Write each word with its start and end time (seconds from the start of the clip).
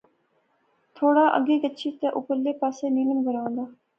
تھوڑا 0.97 1.25
اگے 1.37 1.55
گچھی 1.63 1.89
تہ 1.99 2.07
اپرلے 2.17 2.51
پاسے 2.61 2.85
نیلم 2.95 3.19
گراں 3.27 3.49
دا 3.55 3.65